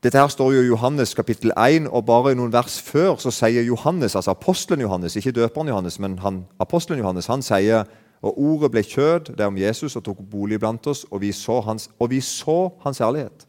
[0.00, 3.32] Dette her står jo i Johannes kapittel 1, og bare i noen vers før så
[3.34, 7.84] sier Johannes, altså apostelen Johannes, ikke døperen Johannes, men han, apostelen Johannes, han sier
[8.20, 11.32] og ordet ble kjød, det er om Jesus, og tok bolig blant oss, og vi
[11.32, 13.46] så hans, og vi så hans herlighet.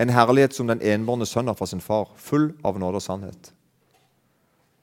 [0.00, 3.52] En herlighet som den enbårne sønn har fra sin far, full av nåde og sannhet.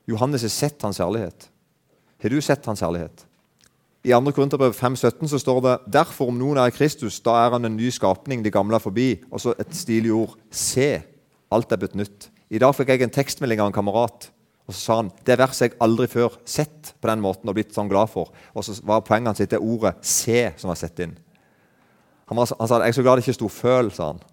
[0.09, 1.49] Johannes har sett hans herlighet.
[2.21, 3.25] Har du sett hans herlighet?
[4.07, 4.31] I 2.
[4.31, 7.89] Korinterbrev 5,17 så står det derfor om noen er Kristus, da er han en ny
[7.91, 9.07] skapning, de gamle er forbi.
[9.27, 10.37] Og så et stilig ord.
[10.47, 11.01] Se,
[11.51, 12.29] alt er blitt nytt.
[12.47, 14.29] I dag fikk jeg en tekstmelding av en kamerat.
[14.63, 17.75] Og så sa han det verset jeg aldri før sett på den måten og blitt
[17.75, 18.31] sånn glad for.
[18.55, 21.17] Og så var poenget hans det ordet 'se' som var sett inn.
[22.31, 24.23] Han, var, han sa jeg er så glad det ikke sto 'føl', sa han.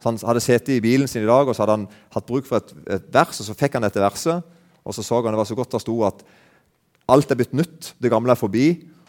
[0.00, 2.46] Så Han hadde sittet i bilen sin i dag og så hadde han hatt bruk
[2.46, 4.42] for et, et vers, og så fikk han dette verset.
[4.84, 6.24] Og så så han det var så godt det sto at
[7.10, 8.68] Alt er blitt nytt, det gamle er forbi.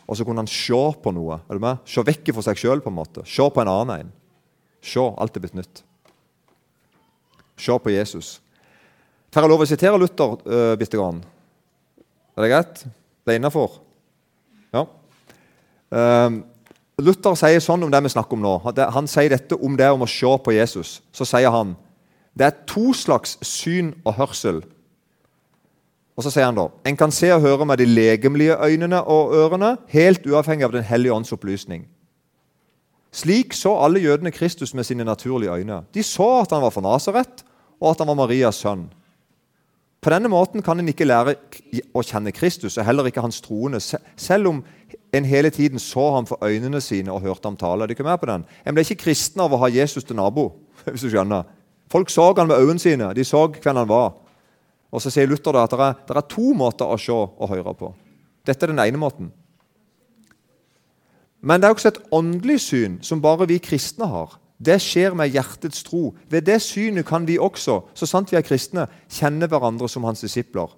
[0.10, 1.40] Og så kunne han se på noe.
[1.48, 1.84] er du med?
[1.88, 2.82] Se vekk fra seg sjøl.
[3.24, 4.14] Se på en annen en.
[4.82, 5.84] Se, alt er blitt nytt.
[7.62, 8.40] Se på Jesus.
[9.32, 11.22] Får jeg lov å sitere Luther uh, bitte grann?
[12.36, 12.82] Er det greit?
[13.24, 13.78] Det er innafor?
[14.74, 14.84] Ja.
[15.94, 16.42] Uh,
[17.00, 18.58] Luther sier sånn om det vi snakker om nå.
[18.98, 21.00] Han sier dette om det om å se på Jesus.
[21.16, 21.78] Så sier han
[22.36, 24.62] det er to slags syn og hørsel
[26.18, 29.36] og så sier han da en kan se og høre med de legemlige øynene og
[29.36, 31.88] ørene, helt uavhengig av Den hellige ånds opplysning.
[33.12, 35.82] Slik så alle jødene Kristus med sine naturlige øyne.
[35.94, 37.44] De så at han var fra Nasaret,
[37.82, 38.90] og at han var Marias sønn.
[40.02, 41.36] På denne måten kan en ikke lære
[41.94, 43.80] å kjenne Kristus og heller ikke hans troende,
[44.18, 44.64] selv om
[45.14, 47.84] en hele tiden så ham for øynene sine og hørte ham tale.
[47.84, 48.46] Er ikke med på den?
[48.66, 50.52] En ble ikke kristen av å ha Jesus til nabo.
[50.90, 51.44] hvis du skjønner.
[51.92, 53.14] Folk så han med øynene sine.
[53.14, 54.14] De så hvem han var.
[54.92, 57.50] Og Så sier Luther da at det er, det er to måter å se og
[57.50, 57.94] høre på.
[58.46, 59.32] Dette er den ene måten.
[61.42, 64.38] Men det er også et åndelig syn som bare vi kristne har.
[64.62, 66.12] Det skjer med hjertets tro.
[66.30, 70.22] Ved det synet kan vi også, så sant vi er kristne, kjenne hverandre som hans
[70.22, 70.70] disipler.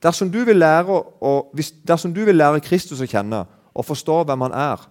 [0.00, 1.32] Dersom du lære, å,
[1.84, 4.86] dersom du vil lære Kristus å kjenne og forstå hvem han er,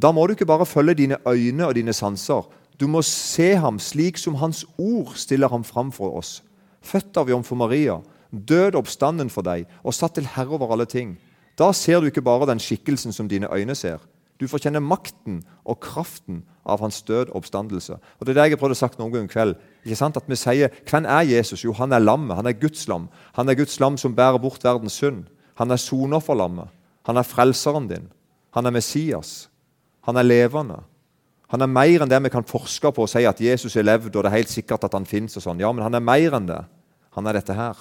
[0.00, 2.46] da må du ikke bare følge dine øyne og dine sanser.
[2.80, 6.38] Du må se ham slik som hans ord stiller ham fram for oss.
[6.82, 7.98] Født av jomfru Maria,
[8.30, 11.16] død oppstanden for deg og satt til herre over alle ting.
[11.58, 14.00] Da ser du ikke bare den skikkelsen som dine øyne ser.
[14.40, 17.98] Du får kjenne makten og kraften av hans død oppstandelse.
[18.00, 19.56] Og Det er det jeg har prøvd å sagt noen gang i kveld.
[19.84, 20.16] Ikke sant?
[20.16, 21.64] At Vi sier hvem er Jesus?
[21.64, 22.36] Jo, han er lammet.
[22.36, 23.08] Han er Guds lam.
[23.36, 25.26] Han er Guds lam som bærer bort verdens synd.
[25.56, 26.68] Han er soner for lammet.
[27.04, 28.08] Han er frelseren din.
[28.54, 29.50] Han er Messias.
[30.08, 30.80] Han er levende.
[31.50, 34.14] Han er mer enn det vi kan forske på og si at Jesus er levd,
[34.14, 35.34] og det er helt sikkert at han fins.
[35.34, 35.62] Sånn.
[35.62, 36.60] Ja, men han er mer enn det.
[37.16, 37.78] Han er dette her.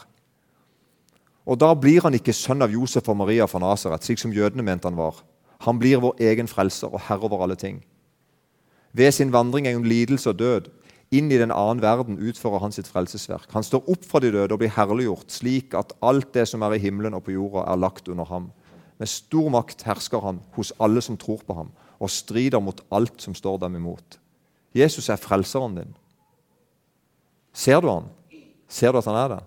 [1.49, 4.65] Og Da blir han ikke sønn av Josef og Maria fra Nasaret, slik som jødene
[4.65, 5.21] mente han var.
[5.65, 7.82] Han blir vår egen frelser og herre over alle ting.
[8.93, 10.69] Ved sin vandring gjennom lidelse og død
[11.12, 13.49] inn i den annen verden utfører han sitt frelsesverk.
[13.53, 16.77] Han står opp fra de døde og blir herliggjort, slik at alt det som er
[16.77, 18.51] i himmelen og på jorda, er lagt under ham.
[18.99, 23.21] Med stor makt hersker han hos alle som tror på ham, og strider mot alt
[23.21, 24.19] som står dem imot.
[24.75, 25.93] Jesus er frelseren din.
[27.53, 28.09] Ser du han?
[28.69, 29.39] Ser du at han er det?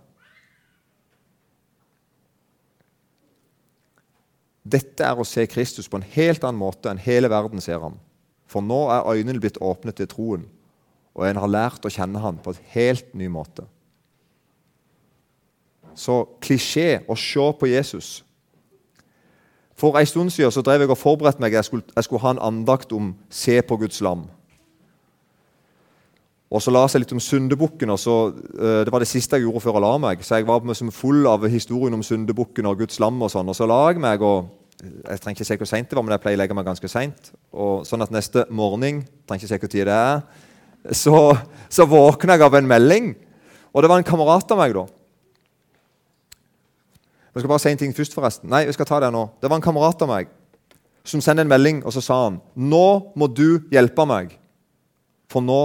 [4.62, 7.96] Dette er å se Kristus på en helt annen måte enn hele verden ser ham.
[8.46, 10.44] For nå er øynene blitt åpnet til troen,
[11.16, 13.64] og en har lært å kjenne ham på en helt ny måte.
[15.98, 18.22] Så klisjé å se på Jesus.
[19.82, 21.56] For en stund siden så drev jeg og forberedte meg.
[21.56, 24.28] Jeg skulle, jeg skulle ha en andakt om 'se på Guds lam'.
[26.50, 27.90] Og så la jeg litt om syndebukken.
[27.90, 30.24] og så, uh, Det var det siste jeg gjorde før jeg la meg.
[30.24, 33.22] Så jeg var med som full av historien om syndebukken og Guds lam.
[33.22, 34.48] Og sånn, og så la jeg meg og
[35.08, 36.88] Jeg trenger ikke se hvor seint det var, men jeg pleier å legge meg ganske
[36.88, 37.30] seint.
[37.86, 40.22] Sånn at neste morgen trenger ikke se hvor tid det er,
[40.90, 41.38] så,
[41.70, 43.14] så våkna jeg av en melding.
[43.72, 44.86] Og det var en kamerat av meg, da.
[47.32, 48.50] Jeg skal bare si en ting først, forresten.
[48.52, 49.24] Nei, vi skal ta det nå.
[49.40, 50.30] Det var en kamerat av meg
[51.08, 52.86] som sendte en melding, og så sa han Nå
[53.18, 54.36] må du hjelpe meg,
[55.32, 55.62] for nå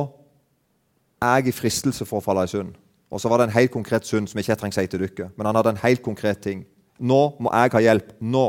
[1.22, 2.72] er jeg i fristelse for å falle i synd.
[3.12, 5.30] Og så var det en helt konkret synd som jeg ikke trenger si til dere.
[5.38, 6.66] Men han hadde en helt konkret ting.
[7.00, 8.12] Nå må jeg ha hjelp.
[8.20, 8.46] Nå.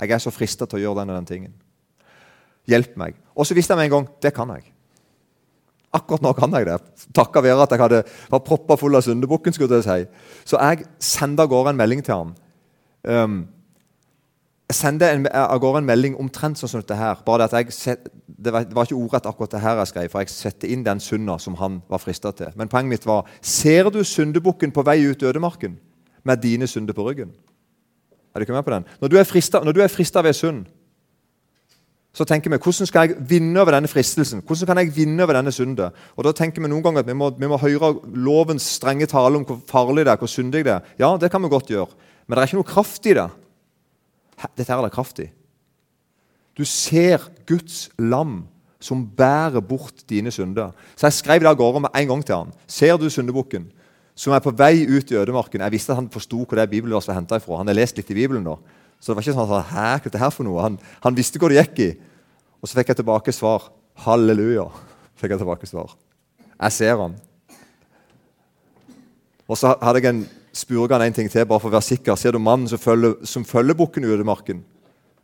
[0.00, 1.54] Jeg er så frista til å gjøre den og den tingen.
[2.70, 3.18] Hjelp meg.
[3.36, 4.73] Og så visste jeg med en gang det kan jeg.
[5.94, 6.78] Akkurat nå kan jeg det.
[7.14, 9.54] Takka være at jeg hadde, var proppa full av syndebukken.
[9.54, 10.06] skulle jeg si.
[10.44, 12.34] Så jeg sendte av gårde en melding til ham.
[13.04, 13.36] Um,
[14.68, 17.20] jeg sendte en, av gårde en melding omtrent sånn som dette her.
[17.24, 20.20] bare at jeg, Det var, det var ikke ordrett akkurat det her jeg skrev, for
[20.20, 22.50] jeg setter inn den synda som han var frista til.
[22.56, 25.78] Men poenget mitt var Ser du syndebukken på vei ut ødemarken
[26.24, 27.30] med dine synder på ryggen?
[28.34, 28.84] Er du ikke med på den?
[29.00, 29.08] Når
[29.72, 30.66] du er frista ved synd,
[32.14, 34.42] så tenker vi hvordan skal jeg vinne over denne fristelsen?
[34.46, 35.94] Hvordan kan jeg vinne over denne synden?
[36.14, 39.40] Og da tenker vi noen ganger at vi må, vi må høre lovens strenge tale
[39.40, 40.92] om hvor farlig det er, hvor syndig det er.
[41.00, 41.90] Ja, det kan vi godt gjøre,
[42.26, 43.26] men det er ikke noe kraft i det.
[44.54, 45.28] Dette er det kraft i.
[46.54, 48.44] Du ser Guds lam
[48.84, 50.70] som bærer bort dine synder.
[50.94, 52.54] Så jeg skrev det av gårde med en gang til han.
[52.70, 53.66] Ser du syndebukken
[54.14, 55.64] som er på vei ut i ødemarken?
[55.64, 57.58] Jeg visste at han forsto hvor det bibelverset var henta ifra.
[57.58, 58.58] Han har lest litt i Bibelen da.
[59.04, 60.62] Så det var ikke sånn at Hæ, hva er her for noe?
[60.64, 61.90] Han, han, visste hvor det gikk i.
[62.64, 63.66] Og så fikk jeg tilbake svar.
[64.00, 64.64] Halleluja.
[65.20, 65.92] fikk jeg tilbake svar.
[66.54, 67.18] Jeg ser han.
[69.44, 70.22] Og så hadde jeg en
[70.56, 72.16] spurte han en ting til, bare for å være sikker.
[72.16, 74.64] Ser du mannen som følger, som følger bukken i ødemarken?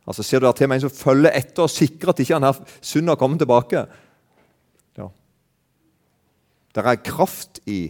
[0.05, 2.49] Altså, ser du der til meg en som følger etter og sikrer at ikke han
[2.51, 3.87] her synda kommer tilbake?
[5.01, 5.09] Ja.
[6.77, 7.81] Det er kraft i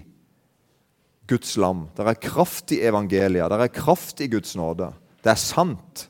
[1.27, 1.89] Guds lam.
[1.99, 3.51] Det er kraft i evangeliet.
[3.51, 4.93] Det er kraft i Guds nåde.
[5.25, 6.07] Det er sant.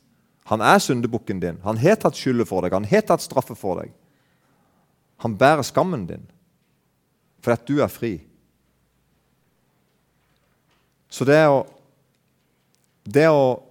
[0.50, 1.60] Han er syndebukken din.
[1.64, 2.74] Han har tatt skylda for deg.
[2.74, 3.92] Han har tatt straffe for deg.
[5.22, 6.28] Han bærer skammen din
[7.40, 8.10] fordi at du er fri.
[11.08, 11.62] Så det å,
[13.08, 13.62] det å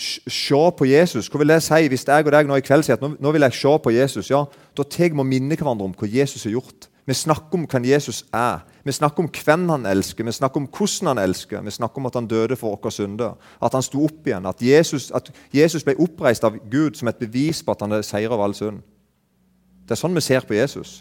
[0.00, 2.96] se på Jesus Hva vil det si hvis jeg og deg nå i kveld sier
[2.96, 4.30] at nå, nå vil jeg se på Jesus?
[4.32, 6.88] Ja, Da tar vi og minner hverandre om hva Jesus har gjort.
[7.10, 8.60] Vi snakker om hvem Jesus er.
[8.86, 11.62] Vi snakker om hvem han elsker, vi snakker om hvordan han elsker.
[11.66, 14.46] Vi snakker om at han døde for våre synder, at han sto opp igjen.
[14.46, 18.06] At Jesus, at Jesus, ble oppreist av Gud som et bevis på at han er
[18.06, 18.78] seier av all synd.
[19.82, 21.00] Det er sånn vi ser på Jesus.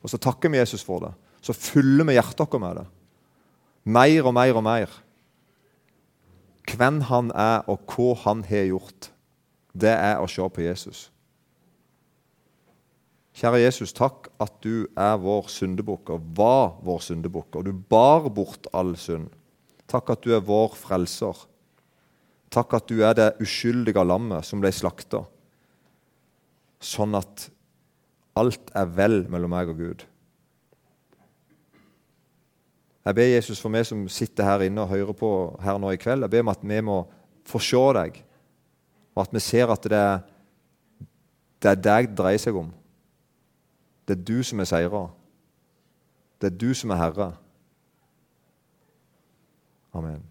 [0.00, 1.12] Og så takker vi Jesus for det.
[1.44, 2.86] så fyller vi hjertet vårt med det.
[3.84, 4.96] Mer og mer og mer.
[6.64, 9.12] Hvem han er, og hva han har gjort,
[9.76, 11.10] det er å se på Jesus.
[13.38, 18.26] Kjære Jesus, takk at du er vår syndebukk, og var vår syndebukk, og du bar
[18.34, 19.28] bort all synd.
[19.86, 21.44] Takk at du er vår frelser.
[22.50, 25.20] Takk at du er det uskyldige lammet som ble slakta,
[26.82, 27.46] sånn at
[28.38, 30.02] alt er vel mellom meg og Gud.
[33.06, 35.30] Jeg ber Jesus for meg som sitter her inne og hører på
[35.62, 36.98] her nå i kveld, jeg ber om at vi må
[37.46, 38.18] få se deg,
[39.14, 40.26] og at vi ser at det er,
[41.62, 42.74] det er deg det dreier seg om.
[44.08, 45.08] Det er du som er seirer.
[46.40, 47.36] Det er du som er herre.
[49.92, 50.24] Amen.